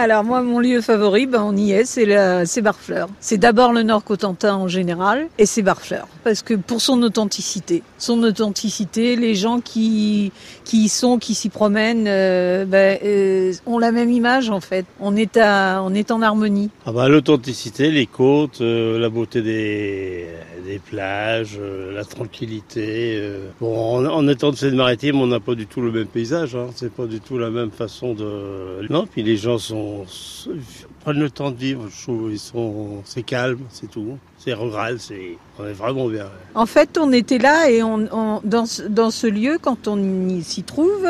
[0.00, 2.06] Alors moi, mon lieu favori, ben, on y est, c'est
[2.46, 3.10] c'est Barfleur.
[3.20, 6.08] C'est d'abord le Nord Cotentin en général, et c'est Barfleur.
[6.24, 10.32] Parce que pour son authenticité, son authenticité, les gens qui,
[10.64, 14.86] qui y sont, qui s'y promènent, euh, ben, euh, ont la même image en fait.
[15.00, 16.70] On est, à, on est en harmonie.
[16.86, 20.28] Ah bah, L'authenticité, les côtes, euh, la beauté des,
[20.66, 21.60] des plages,
[21.94, 23.22] la tranquillité.
[23.60, 26.56] Bon, en, étant de Seine-Maritime, on n'a pas du tout le même paysage.
[26.56, 26.68] Hein.
[26.74, 28.86] C'est pas du tout la même façon de.
[28.88, 29.89] Non, puis les gens sont
[31.04, 31.88] prennent le temps de vivre.
[31.88, 34.18] Je trouve ils sont, c'est calme, c'est tout.
[34.38, 36.26] C'est rural, c'est, on est vraiment bien.
[36.54, 40.28] En fait, on était là et on, on- dans, ce- dans ce lieu, quand on
[40.28, 41.06] y- s'y trouve,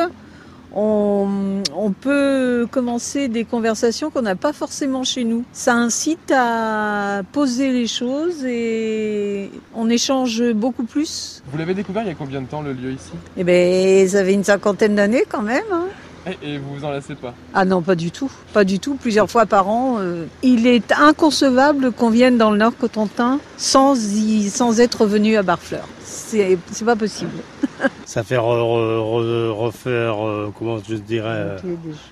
[0.72, 5.44] on, on peut commencer des conversations qu'on n'a pas forcément chez nous.
[5.52, 11.42] Ça incite à poser les choses et on échange beaucoup plus.
[11.50, 13.10] Vous l'avez découvert il y a combien de temps le lieu ici?
[13.36, 15.64] Eh ben, ça fait une cinquantaine d'années quand même.
[15.72, 15.86] hein.
[16.26, 18.30] Et, et vous vous en lassez pas Ah non, pas du tout.
[18.52, 18.94] Pas du tout.
[18.94, 19.96] Plusieurs fois par an.
[19.98, 25.36] euh, il est inconcevable qu'on vienne dans le Nord Cotentin sans, y- sans être venu
[25.36, 25.86] à Barfleur.
[26.04, 27.30] C'est c'est pas possible.
[28.04, 31.58] Ça fait re- re- re- refaire, euh, comment je dirais, euh,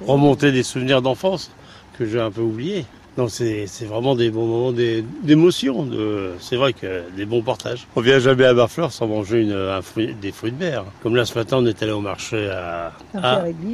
[0.07, 1.51] remonter des souvenirs d'enfance
[1.99, 2.87] que j'ai un peu oubliés.
[3.19, 5.83] Non, c'est c'est vraiment des bons moments d'é- d'émotion.
[5.85, 7.89] De, c'est vrai que des bons partages.
[7.97, 10.85] On vient jamais à Barfleur sans manger une, un fruit- des fruits de mer.
[11.03, 12.93] Comme là ce matin, on est allé au marché à,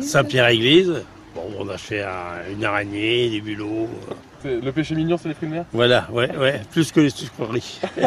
[0.01, 0.95] Saint-Pierre-Église.
[1.35, 3.87] Bon, on a un- une araignée, des bulots.
[4.45, 5.65] Le péché mignon, c'est les fruits de mer?
[5.73, 7.81] Voilà, ouais, ouais, plus que les sucreries.